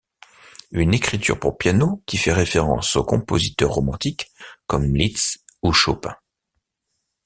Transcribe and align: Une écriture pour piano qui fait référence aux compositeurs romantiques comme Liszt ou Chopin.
Une 0.71 0.95
écriture 0.95 1.39
pour 1.39 1.59
piano 1.59 2.01
qui 2.07 2.17
fait 2.17 2.33
référence 2.33 2.95
aux 2.95 3.03
compositeurs 3.03 3.69
romantiques 3.73 4.31
comme 4.65 4.95
Liszt 4.95 5.45
ou 5.61 5.73
Chopin. 5.73 6.15